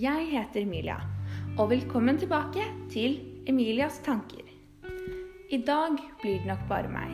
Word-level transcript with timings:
Jeg 0.00 0.30
heter 0.30 0.62
Emilia, 0.62 0.94
og 1.58 1.66
velkommen 1.74 2.16
tilbake 2.16 2.62
til 2.88 3.18
Emilias 3.50 3.98
tanker. 4.00 4.46
I 5.52 5.58
dag 5.66 5.98
blir 6.22 6.38
det 6.38 6.48
nok 6.48 6.62
bare 6.70 6.88
meg. 6.88 7.10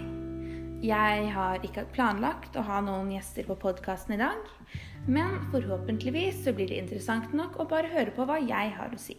Jeg 0.86 1.32
har 1.34 1.64
ikke 1.66 1.86
planlagt 1.96 2.54
å 2.54 2.62
ha 2.68 2.78
noen 2.84 3.10
gjester 3.10 3.48
på 3.48 3.56
podkasten 3.64 4.14
i 4.14 4.20
dag, 4.20 4.38
men 5.08 5.40
forhåpentligvis 5.50 6.44
så 6.44 6.54
blir 6.54 6.70
det 6.70 6.78
interessant 6.84 7.34
nok 7.34 7.58
å 7.58 7.66
bare 7.66 7.90
høre 7.90 8.14
på 8.14 8.28
hva 8.28 8.38
jeg 8.44 8.76
har 8.78 8.94
å 8.94 9.02
si. 9.02 9.18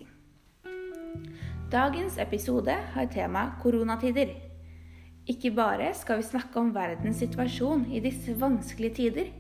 Dagens 1.74 2.22
episode 2.24 2.78
har 2.94 3.12
tema 3.12 3.50
koronatider. 3.66 4.32
Ikke 5.28 5.52
bare 5.52 5.92
skal 5.98 6.22
vi 6.22 6.30
snakke 6.30 6.62
om 6.62 6.72
verdens 6.78 7.20
situasjon 7.20 7.90
i 7.92 8.06
disse 8.06 8.38
vanskelige 8.40 9.02
tider, 9.02 9.34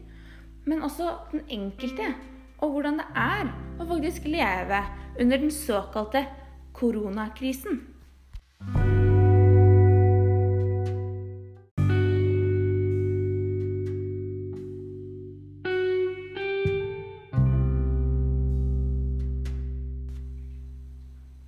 men 0.68 0.84
også 0.84 1.14
den 1.32 1.48
enkelte 1.62 2.18
og 2.58 2.72
hvordan 2.74 2.98
det 3.02 3.06
er 3.16 3.52
å 3.78 3.86
faktisk 3.90 4.26
leve 4.30 4.82
under 5.20 5.38
den 5.42 5.54
såkalte 5.54 6.26
koronakrisen. 6.78 7.84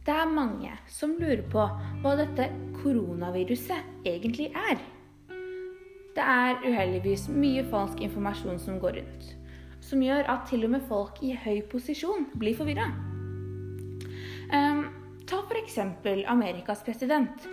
Det 0.05 0.16
er 0.18 0.30
mange 0.34 0.71
som 0.90 1.12
lurer 1.21 1.44
på 1.54 1.66
hva 2.02 2.16
dette 2.18 2.49
koronaviruset 2.80 4.07
egentlig 4.10 4.49
er. 4.57 4.80
Det 6.18 6.26
er 6.26 6.63
uheldigvis 6.65 7.27
mye 7.30 7.65
falsk 7.70 8.02
informasjon 8.02 8.57
som 8.62 8.80
går 8.82 8.98
rundt 8.99 9.38
som 9.90 10.01
gjør 10.05 10.27
at 10.29 10.45
til 10.49 10.68
og 10.68 10.73
med 10.76 10.85
folk 10.85 11.21
i 11.26 11.34
høy 11.34 11.63
posisjon 11.71 12.27
blir 12.37 12.57
forvirra. 12.57 12.90
Um, 14.49 14.54
ehm, 14.54 14.84
ta 15.29 15.41
f.eks. 15.46 15.79
Amerikas 16.29 16.84
president, 16.85 17.48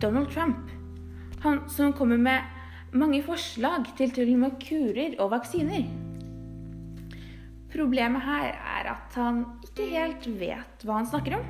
Donald 0.00 0.32
Trump. 0.32 0.70
Han 1.44 1.62
som 1.70 1.92
kommer 1.92 2.16
med 2.16 2.96
mange 2.96 3.20
forslag 3.22 3.86
til 3.98 4.12
til 4.16 4.32
og 4.34 4.44
med 4.46 4.60
kurer 4.62 5.18
og 5.20 5.32
vaksiner. 5.36 5.84
Problemet 7.68 8.24
her 8.24 8.54
er 8.56 8.88
at 8.94 9.16
han 9.20 9.44
ikke 9.66 9.90
helt 9.92 10.28
vet 10.40 10.84
hva 10.84 11.02
han 11.02 11.10
snakker 11.10 11.36
om. 11.36 11.44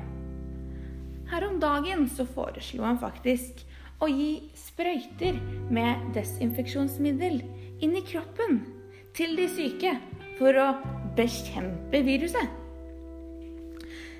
Her 1.29 1.45
om 1.47 1.59
dagen 1.61 2.07
så 2.11 2.25
foreslo 2.27 2.83
han 2.83 2.99
faktisk 2.99 3.63
å 4.03 4.09
gi 4.11 4.49
sprøyter 4.57 5.39
med 5.71 6.11
desinfeksjonsmiddel 6.15 7.39
inn 7.79 7.95
i 7.95 8.03
kroppen 8.03 8.61
til 9.15 9.35
de 9.39 9.47
syke 9.51 9.95
for 10.39 10.55
å 10.55 10.71
bekjempe 11.17 12.01
viruset. 12.07 12.57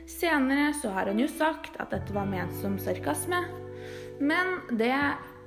Senere 0.10 0.74
så 0.76 0.92
har 0.92 1.08
han 1.08 1.20
jo 1.22 1.30
sagt 1.32 1.78
at 1.80 1.94
dette 1.94 2.14
var 2.16 2.28
ment 2.28 2.54
som 2.60 2.78
sarkasme, 2.82 3.44
men 4.20 4.56
det 4.78 4.94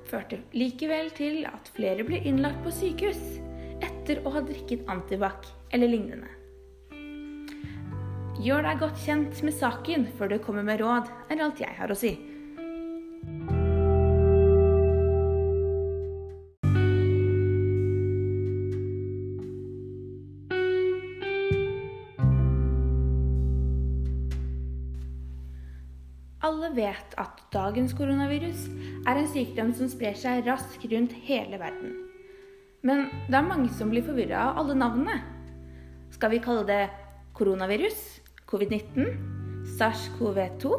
førte 0.09 0.41
likevel 0.55 1.11
til 1.15 1.43
at 1.47 1.69
flere 1.75 2.05
ble 2.07 2.19
innlagt 2.25 2.63
på 2.65 2.73
sykehus 2.73 3.21
etter 3.83 4.23
å 4.23 4.33
ha 4.35 4.43
drikket 4.43 4.87
antibac 4.91 5.45
eller 5.75 5.91
lignende. 5.91 6.31
Gjør 8.43 8.65
deg 8.65 8.79
godt 8.81 9.03
kjent 9.05 9.43
med 9.45 9.55
saken 9.55 10.07
før 10.17 10.33
du 10.33 10.39
kommer 10.43 10.65
med 10.65 10.81
råd, 10.81 11.11
er 11.29 11.43
alt 11.45 11.61
jeg 11.61 11.77
har 11.77 11.93
å 11.93 11.97
si. 11.97 12.15
Vet 26.73 27.13
at 27.21 27.41
dagens 27.53 27.93
koronavirus 27.93 28.65
er 29.05 29.19
en 29.19 29.27
sykdom 29.29 29.73
som 29.77 29.89
sprer 29.91 30.15
seg 30.17 30.47
raskt 30.47 30.85
rundt 30.89 31.13
hele 31.27 31.59
verden. 31.61 31.91
Men 32.81 33.05
det 33.27 33.37
er 33.37 33.45
mange 33.45 33.69
som 33.77 33.91
blir 33.93 34.03
forvirra 34.05 34.47
av 34.47 34.63
alle 34.63 34.77
navnene. 34.79 35.19
Skal 36.15 36.33
vi 36.33 36.41
kalle 36.41 36.65
det 36.65 36.81
koronavirus? 37.37 38.01
Covid-19? 38.49 39.13
SARS-CoV-2? 39.77 40.73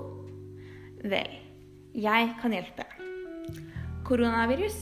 Vel, 1.15 1.39
jeg 1.95 2.35
kan 2.43 2.59
hjelpe. 2.59 2.85
Koronavirus 4.05 4.77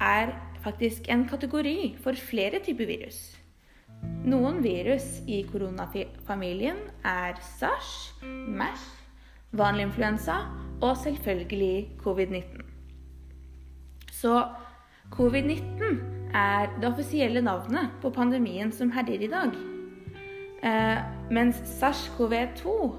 er 0.00 0.32
faktisk 0.64 1.12
en 1.12 1.28
kategori 1.28 1.94
for 2.00 2.16
flere 2.16 2.64
typer 2.64 2.88
virus. 2.88 3.20
Noen 4.24 4.62
virus 4.64 5.20
i 5.28 5.42
koronafamilien 5.52 6.80
er 7.04 7.36
SARS, 7.58 8.14
MERS, 8.24 9.03
vanlig 9.54 9.88
influensa 9.88 10.32
og 10.82 10.96
selvfølgelig 10.96 11.90
covid-19. 12.02 12.62
Så 14.12 14.42
covid-19 15.14 15.96
er 16.34 16.68
det 16.80 16.88
offisielle 16.88 17.40
navnet 17.40 17.90
på 18.02 18.10
pandemien 18.10 18.72
som 18.72 18.90
herjer 18.92 19.26
i 19.26 19.30
dag. 19.30 19.56
Eh, 20.64 21.00
mens 21.30 21.56
SARS-CoV-2 21.56 22.92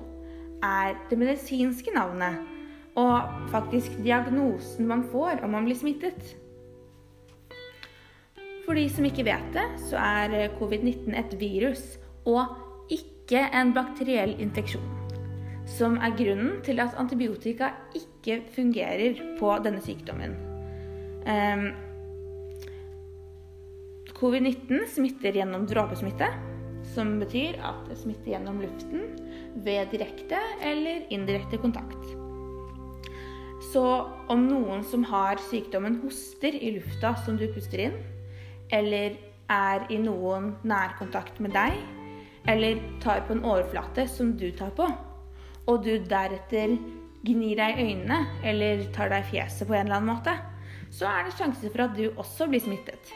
er 0.64 0.96
det 1.10 1.18
medisinske 1.20 1.92
navnet 1.96 2.38
og 2.96 3.22
faktisk 3.52 3.98
diagnosen 4.04 4.88
man 4.88 5.04
får 5.12 5.44
om 5.44 5.50
man 5.50 5.66
blir 5.66 5.76
smittet. 5.76 6.36
For 8.66 8.74
de 8.74 8.90
som 8.90 9.06
ikke 9.06 9.26
vet 9.26 9.50
det, 9.54 9.66
så 9.90 9.98
er 9.98 10.54
covid-19 10.60 11.18
et 11.20 11.40
virus 11.40 11.84
og 12.26 12.46
ikke 12.90 13.44
en 13.54 13.74
bakteriell 13.74 14.38
infeksjon 14.42 15.05
som 15.66 15.98
er 15.98 16.14
grunnen 16.18 16.60
til 16.66 16.80
at 16.84 16.98
antibiotika 17.02 17.72
ikke 17.98 18.42
fungerer 18.56 19.18
på 19.40 19.52
denne 19.66 19.82
sykdommen. 19.84 20.36
Um, 21.26 21.72
Covid-19 24.16 24.86
smitter 24.94 25.36
gjennom 25.36 25.66
dråpesmitte, 25.68 26.30
som 26.94 27.18
betyr 27.20 27.58
at 27.66 27.82
det 27.90 27.98
smitter 28.00 28.36
gjennom 28.36 28.62
luften 28.64 29.10
ved 29.66 29.90
direkte 29.92 30.40
eller 30.64 31.08
indirekte 31.14 31.60
kontakt. 31.60 32.14
Så 33.74 33.84
om 34.32 34.46
noen 34.48 34.86
som 34.88 35.04
har 35.10 35.42
sykdommen, 35.50 35.98
hoster 36.04 36.56
i 36.56 36.76
lufta 36.78 37.16
som 37.26 37.40
du 37.40 37.48
puster 37.52 37.88
inn, 37.88 37.98
eller 38.72 39.18
er 39.52 39.84
i 39.92 39.98
noen 40.00 40.54
nærkontakt 40.64 41.42
med 41.44 41.52
deg, 41.58 41.76
eller 42.48 42.80
tar 43.04 43.26
på 43.26 43.36
en 43.36 43.44
overflate 43.44 44.08
som 44.12 44.32
du 44.38 44.48
tar 44.56 44.72
på, 44.78 44.88
og 45.66 45.86
du 45.86 45.96
deretter 46.06 46.76
gnir 47.26 47.58
deg 47.58 47.80
i 47.80 47.88
øynene 47.90 48.20
eller 48.46 48.86
tar 48.94 49.10
deg 49.14 49.26
i 49.26 49.32
fjeset 49.34 49.68
på 49.68 49.74
en 49.74 49.88
eller 49.88 49.98
annen 49.98 50.12
måte, 50.14 50.36
så 50.94 51.10
er 51.10 51.26
det 51.26 51.36
sjanse 51.38 51.72
for 51.72 51.88
at 51.88 51.96
du 51.98 52.06
også 52.14 52.48
blir 52.52 52.64
smittet. 52.64 53.12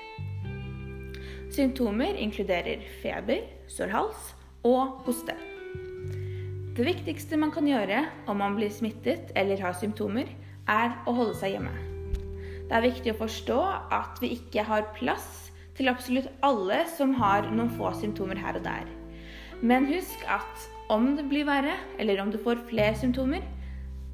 Symptomer 1.54 2.18
inkluderer 2.22 2.84
feber, 3.04 3.46
sår 3.70 3.94
hals 3.94 4.34
og 4.68 5.00
hoste. 5.06 5.36
Det 6.78 6.86
viktigste 6.88 7.38
man 7.38 7.52
kan 7.52 7.68
gjøre 7.68 8.06
om 8.32 8.40
man 8.40 8.58
blir 8.58 8.72
smittet 8.74 9.34
eller 9.38 9.62
har 9.62 9.78
symptomer, 9.78 10.30
er 10.70 10.94
å 11.10 11.14
holde 11.18 11.36
seg 11.40 11.56
hjemme. 11.56 11.74
Det 12.70 12.78
er 12.78 12.86
viktig 12.86 13.14
å 13.16 13.20
forstå 13.24 13.60
at 13.98 14.20
vi 14.22 14.36
ikke 14.36 14.64
har 14.68 14.92
plass 14.98 15.50
til 15.78 15.90
absolutt 15.90 16.30
alle 16.46 16.84
som 16.92 17.16
har 17.18 17.48
noen 17.50 17.72
få 17.78 17.92
symptomer 17.98 18.38
her 18.38 18.60
og 18.60 18.68
der. 18.68 18.86
Men 19.66 19.90
husk 19.90 20.22
at 20.30 20.70
om 20.90 21.16
det 21.16 21.28
blir 21.30 21.46
verre, 21.46 21.76
eller 22.02 22.22
om 22.22 22.32
du 22.34 22.40
får 22.42 22.66
flere 22.70 22.98
symptomer, 22.98 23.46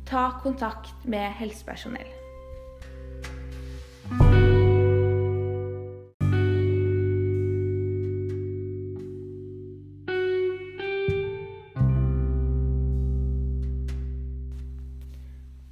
ta 0.06 0.28
kontakt 0.44 1.06
med 1.08 1.32
helsepersonell. 1.40 2.10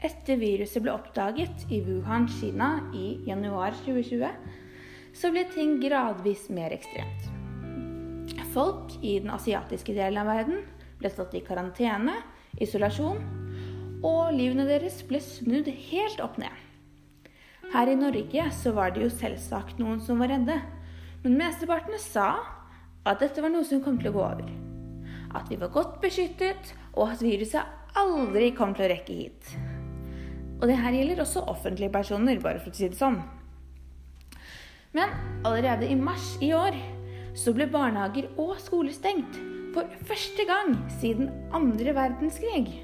Etter 0.04 0.39
viruset 0.39 0.83
ble 0.83 0.92
oppdaget 0.95 1.68
i 1.72 1.81
Wuhan, 1.83 2.30
Kina 2.31 2.77
i 2.95 3.19
januar 3.27 3.75
2020, 3.83 4.31
så 5.13 5.31
ble 5.36 5.44
ting 5.51 5.77
gradvis 5.83 6.48
mer 6.48 6.72
ekstremt. 6.75 7.27
Folk 8.54 8.94
i 9.01 9.18
den 9.19 9.33
asiatiske 9.33 9.95
delen 9.98 10.22
av 10.22 10.30
verden 10.30 10.63
ble 11.03 11.11
satt 11.11 11.35
i 11.35 11.44
karantene, 11.44 12.15
isolasjon, 12.63 13.19
og 14.03 14.33
livene 14.35 14.65
deres 14.67 15.01
ble 15.07 15.19
snudd 15.23 15.67
helt 15.67 16.23
opp 16.23 16.39
ned. 16.39 16.53
Her 17.73 17.89
i 17.89 17.97
Norge 17.97 18.47
så 18.55 18.73
var 18.75 18.94
det 18.94 19.03
jo 19.05 19.11
selvsagt 19.11 19.79
noen 19.81 20.01
som 20.03 20.19
var 20.21 20.31
redde, 20.31 20.59
men 21.23 21.39
mesteparten 21.39 21.95
sa 22.00 22.27
at 23.07 23.23
dette 23.23 23.44
var 23.44 23.51
noe 23.51 23.67
som 23.67 23.81
kom 23.83 23.97
til 24.00 24.11
å 24.11 24.15
gå 24.15 24.23
over. 24.23 24.51
At 25.33 25.50
vi 25.50 25.57
var 25.59 25.71
godt 25.73 25.97
beskyttet, 26.03 26.73
og 26.94 27.15
at 27.15 27.23
viruset 27.25 27.97
aldri 28.00 28.51
kom 28.55 28.75
til 28.75 28.85
å 28.85 28.91
rekke 28.91 29.15
hit. 29.17 29.55
Og 30.61 30.67
det 30.69 30.77
her 30.79 30.95
gjelder 30.95 31.23
også 31.23 31.47
offentlige 31.50 31.91
personer, 31.91 32.39
bare 32.44 32.61
for 32.61 32.71
å 32.71 32.77
si 32.77 32.88
det 32.91 33.00
sånn. 33.00 33.17
Men 34.94 35.15
allerede 35.47 35.89
i 35.89 35.97
mars 35.97 36.35
i 36.44 36.53
år 36.53 36.77
så 37.35 37.55
ble 37.55 37.65
barnehager 37.71 38.29
og 38.38 38.59
skoler 38.61 38.94
stengt 38.94 39.41
For 39.74 39.90
første 40.06 40.46
gang 40.46 40.75
siden 41.00 41.31
andre 41.54 41.96
verdenskrig. 41.98 42.84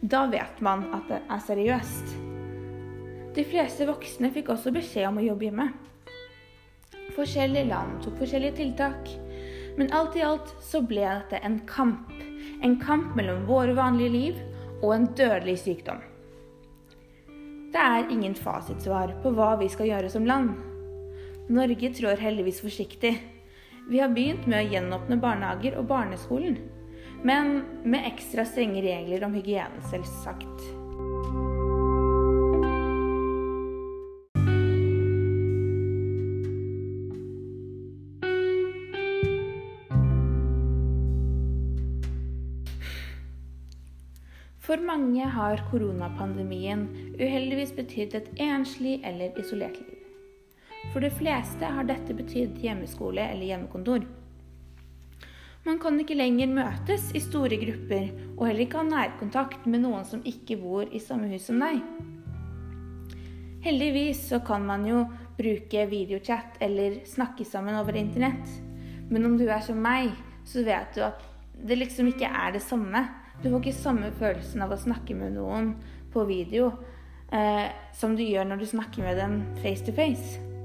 Da 0.00 0.24
vet 0.32 0.62
man 0.64 0.86
at 0.96 1.10
det 1.10 1.18
er 1.28 1.42
seriøst. 1.44 2.14
De 3.36 3.44
fleste 3.44 3.84
voksne 3.88 4.30
fikk 4.32 4.48
også 4.54 4.72
beskjed 4.72 5.10
om 5.10 5.20
å 5.20 5.26
jobbe 5.26 5.48
hjemme. 5.48 5.68
Forskjellige 7.16 7.68
land 7.68 8.00
tok 8.04 8.16
forskjellige 8.22 8.56
tiltak. 8.62 9.12
Men 9.76 9.92
alt 9.92 10.16
i 10.16 10.24
alt 10.24 10.54
så 10.64 10.80
ble 10.80 11.04
dette 11.04 11.42
en 11.44 11.60
kamp. 11.68 12.12
En 12.64 12.78
kamp 12.80 13.12
mellom 13.16 13.44
våre 13.48 13.76
vanlige 13.76 14.14
liv 14.14 14.40
og 14.80 14.94
en 14.94 15.08
dødelig 15.16 15.58
sykdom. 15.66 16.00
Det 17.76 17.82
er 17.82 18.08
ingen 18.08 18.32
fasitsvar 18.32 19.18
på 19.20 19.36
hva 19.36 19.52
vi 19.60 19.68
skal 19.68 19.90
gjøre 19.90 20.08
som 20.12 20.24
land. 20.24 20.54
Norge 21.52 21.92
trår 21.92 22.24
heldigvis 22.24 22.62
forsiktig. 22.64 23.18
Vi 23.88 23.98
har 23.98 24.08
begynt 24.10 24.48
med 24.50 24.64
å 24.64 24.72
gjenåpne 24.72 25.16
barnehager 25.22 25.76
og 25.78 25.86
barneskolen. 25.86 26.56
Men 27.22 27.60
med 27.86 28.08
ekstra 28.08 28.42
strenge 28.44 28.82
regler 28.82 29.22
om 29.22 29.36
hygiene, 29.38 29.78
selvsagt. 29.92 30.64
For 44.66 44.82
mange 44.82 45.28
har 45.30 45.62
koronapandemien 45.70 46.88
uheldigvis 47.20 47.70
betydd 47.76 48.18
et 48.18 48.32
enslig 48.42 48.98
eller 49.06 49.38
isolert 49.38 49.78
liv. 49.78 49.95
For 50.96 51.04
de 51.04 51.10
fleste 51.12 51.68
har 51.68 51.84
dette 51.84 52.14
betydd 52.16 52.54
hjemmeskole 52.64 53.20
eller 53.20 53.44
hjemmekontor. 53.44 54.06
Man 55.66 55.76
kan 55.76 55.98
ikke 56.00 56.16
lenger 56.16 56.48
møtes 56.48 57.10
i 57.12 57.20
store 57.20 57.58
grupper, 57.60 58.06
og 58.38 58.46
heller 58.46 58.62
ikke 58.64 58.80
ha 58.80 58.84
nærkontakt 58.88 59.66
med 59.68 59.82
noen 59.82 60.06
som 60.08 60.22
ikke 60.24 60.56
bor 60.62 60.88
i 60.88 61.02
samme 61.04 61.28
hus 61.34 61.50
som 61.50 61.60
deg. 61.60 61.82
Heldigvis 63.68 64.24
så 64.30 64.40
kan 64.40 64.64
man 64.64 64.88
jo 64.88 65.04
bruke 65.36 65.84
videochat 65.92 66.56
eller 66.64 67.02
snakke 67.04 67.44
sammen 67.44 67.76
over 67.76 68.00
internett. 68.00 68.56
Men 69.12 69.28
om 69.28 69.36
du 69.36 69.44
er 69.50 69.60
som 69.68 69.76
meg, 69.76 70.16
så 70.48 70.64
vet 70.64 70.96
du 70.96 71.04
at 71.10 71.20
det 71.60 71.76
liksom 71.76 72.08
ikke 72.14 72.32
er 72.32 72.56
det 72.56 72.64
samme. 72.64 73.04
Du 73.44 73.50
får 73.50 73.66
ikke 73.66 73.78
samme 73.82 74.14
følelsen 74.16 74.64
av 74.64 74.72
å 74.72 74.80
snakke 74.88 75.20
med 75.20 75.36
noen 75.36 75.74
på 76.16 76.24
video 76.24 76.72
eh, 77.28 77.68
som 77.92 78.16
du 78.16 78.24
gjør 78.24 78.48
når 78.48 78.64
du 78.64 78.70
snakker 78.78 79.04
med 79.04 79.20
dem 79.20 79.42
face 79.60 79.84
to 79.84 79.92
face. 79.92 80.55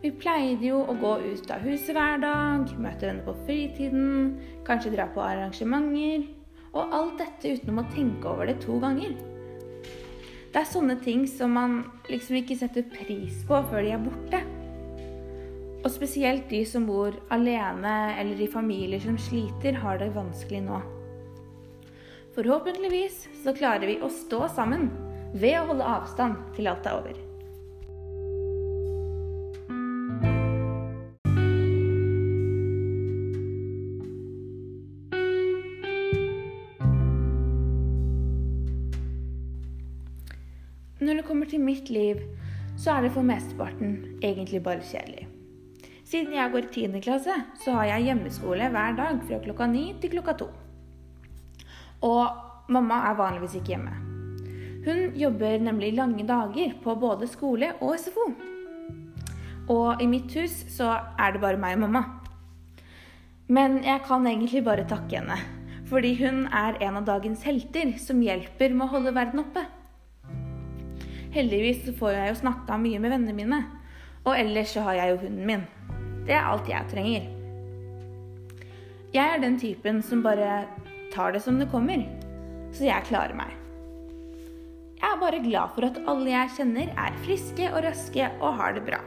Vi 0.00 0.08
pleide 0.16 0.64
jo 0.64 0.78
å 0.88 0.94
gå 0.96 1.10
ut 1.26 1.50
av 1.52 1.64
huset 1.66 1.92
hver 1.92 2.22
dag, 2.22 2.70
møte 2.80 3.04
venner 3.04 3.24
på 3.26 3.34
fritiden, 3.44 4.38
kanskje 4.64 4.94
dra 4.94 5.04
på 5.12 5.20
arrangementer. 5.20 6.24
Og 6.70 6.94
alt 6.96 7.18
dette 7.20 7.52
uten 7.58 7.82
å 7.82 7.84
tenke 7.92 8.30
over 8.30 8.48
det 8.48 8.56
to 8.62 8.78
ganger. 8.80 9.12
Det 10.50 10.62
er 10.62 10.70
sånne 10.70 10.96
ting 11.04 11.26
som 11.28 11.52
man 11.54 11.76
liksom 12.08 12.40
ikke 12.40 12.56
setter 12.62 12.86
pris 12.88 13.44
på 13.46 13.60
før 13.68 13.84
de 13.84 13.92
er 13.92 14.02
borte. 14.06 14.42
Og 15.80 15.92
spesielt 15.92 16.48
de 16.48 16.64
som 16.68 16.88
bor 16.88 17.14
alene 17.34 17.94
eller 18.16 18.40
i 18.40 18.48
familier 18.50 19.04
som 19.04 19.20
sliter, 19.20 19.76
har 19.84 20.00
det 20.00 20.14
vanskelig 20.16 20.64
nå. 20.64 20.80
Forhåpentligvis 22.36 23.26
så 23.44 23.52
klarer 23.56 23.90
vi 23.90 24.00
å 24.00 24.08
stå 24.08 24.46
sammen 24.54 24.88
ved 25.34 25.58
å 25.60 25.66
holde 25.74 25.96
avstand 25.98 26.54
til 26.56 26.70
alt 26.72 26.88
er 26.88 27.02
over. 27.02 27.26
Mitt 41.60 41.90
liv, 41.90 42.22
så 42.80 42.96
er 42.96 43.06
det 43.06 43.12
for 43.14 43.26
mesteparten 43.26 44.20
egentlig 44.22 44.62
bare 44.64 44.84
kjedelig. 44.84 45.28
Siden 46.10 46.34
jeg 46.34 46.50
går 46.50 46.66
i 46.66 46.86
10. 46.88 47.00
klasse, 47.04 47.34
så 47.62 47.76
har 47.76 47.84
jeg 47.92 48.08
hjemmeskole 48.08 48.70
hver 48.74 48.96
dag 48.98 49.20
fra 49.28 49.38
klokka 49.44 49.66
9 49.70 49.82
til 50.02 50.10
klokka 50.16 50.34
2. 50.40 50.48
Og 52.08 52.72
mamma 52.72 53.02
er 53.10 53.18
vanligvis 53.20 53.58
ikke 53.60 53.76
hjemme. 53.76 53.92
Hun 54.86 55.12
jobber 55.14 55.60
nemlig 55.60 55.92
lange 55.94 56.24
dager 56.26 56.72
på 56.82 56.94
både 56.98 57.28
skole 57.28 57.74
og 57.80 57.98
SFO. 58.00 58.26
Og 59.70 60.02
i 60.02 60.08
mitt 60.10 60.32
hus 60.34 60.64
så 60.72 60.96
er 61.18 61.34
det 61.34 61.42
bare 61.44 61.60
meg 61.60 61.76
og 61.76 61.84
mamma. 61.84 62.02
Men 63.46 63.82
jeg 63.84 64.02
kan 64.06 64.26
egentlig 64.26 64.64
bare 64.64 64.88
takke 64.88 65.20
henne. 65.20 65.36
Fordi 65.90 66.14
hun 66.24 66.46
er 66.54 66.78
en 66.86 67.00
av 67.00 67.06
dagens 67.06 67.42
helter 67.42 67.96
som 67.98 68.22
hjelper 68.22 68.74
med 68.74 68.86
å 68.86 68.92
holde 68.96 69.14
verden 69.14 69.42
oppe. 69.42 69.64
Heldigvis 71.30 71.84
får 71.98 72.16
jeg 72.16 72.30
jo 72.32 72.38
snakka 72.40 72.78
mye 72.82 72.98
med 73.02 73.12
vennene 73.14 73.36
mine. 73.36 73.60
Og 74.26 74.34
ellers 74.34 74.72
så 74.74 74.82
har 74.88 74.98
jeg 74.98 75.12
jo 75.12 75.20
hunden 75.22 75.46
min. 75.46 75.62
Det 76.26 76.34
er 76.34 76.48
alt 76.50 76.68
jeg 76.68 76.90
trenger. 76.90 77.28
Jeg 79.14 79.26
er 79.26 79.42
den 79.42 79.56
typen 79.58 80.02
som 80.06 80.24
bare 80.26 80.64
tar 81.14 81.34
det 81.34 81.42
som 81.42 81.58
det 81.58 81.70
kommer. 81.70 82.02
Så 82.74 82.86
jeg 82.86 83.06
klarer 83.08 83.34
meg. 83.38 83.54
Jeg 85.00 85.08
er 85.08 85.22
bare 85.22 85.40
glad 85.42 85.72
for 85.74 85.86
at 85.86 86.02
alle 86.10 86.28
jeg 86.28 86.52
kjenner, 86.58 86.90
er 86.92 87.22
friske 87.24 87.70
og 87.72 87.82
raske 87.86 88.26
og 88.40 88.58
har 88.58 88.76
det 88.76 88.84
bra. 88.90 89.00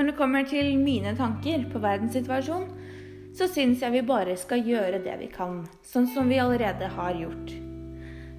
Når 0.00 0.06
det 0.08 0.16
kommer 0.16 0.46
til 0.48 0.78
mine 0.80 1.10
tanker 1.12 1.66
på 1.68 1.80
verdenssituasjonen, 1.82 2.70
så 3.36 3.44
syns 3.52 3.82
jeg 3.84 3.92
vi 3.92 4.00
bare 4.08 4.32
skal 4.40 4.64
gjøre 4.64 5.02
det 5.04 5.12
vi 5.20 5.26
kan, 5.28 5.58
sånn 5.84 6.06
som 6.08 6.30
vi 6.32 6.38
allerede 6.40 6.88
har 6.94 7.18
gjort. 7.20 7.52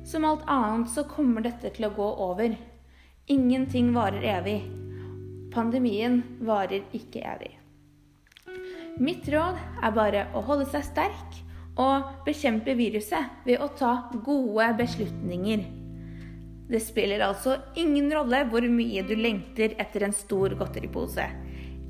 Som 0.09 0.25
alt 0.25 0.47
annet 0.49 0.89
så 0.89 1.03
kommer 1.05 1.45
dette 1.45 1.69
til 1.75 1.85
å 1.85 1.91
gå 1.93 2.07
over. 2.25 2.55
Ingenting 3.29 3.91
varer 3.93 4.25
evig. 4.39 4.57
Pandemien 5.53 6.23
varer 6.41 6.81
ikke 6.97 7.21
evig. 7.29 7.51
Mitt 8.97 9.29
råd 9.29 9.61
er 9.85 9.93
bare 9.93 10.25
å 10.33 10.41
holde 10.49 10.65
seg 10.73 10.89
sterk 10.89 11.37
og 11.79 12.25
bekjempe 12.25 12.73
viruset 12.75 13.45
ved 13.45 13.61
å 13.61 13.69
ta 13.77 13.93
gode 14.25 14.65
beslutninger. 14.81 15.61
Det 16.71 16.81
spiller 16.81 17.21
altså 17.27 17.59
ingen 17.77 18.09
rolle 18.15 18.45
hvor 18.49 18.65
mye 18.65 19.05
du 19.05 19.13
lengter 19.19 19.77
etter 19.77 20.07
en 20.07 20.15
stor 20.15 20.57
godteripose. 20.57 21.29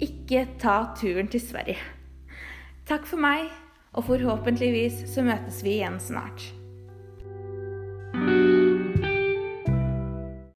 Ikke 0.01 0.47
ta 0.61 0.77
turen 0.97 1.29
til 1.29 1.43
Sverige. 1.43 1.77
Takk 2.89 3.05
for 3.05 3.21
meg, 3.21 3.51
og 3.93 4.07
forhåpentligvis 4.07 5.03
så 5.13 5.23
møtes 5.25 5.61
vi 5.63 5.77
igjen 5.77 5.99
snart. 6.01 6.60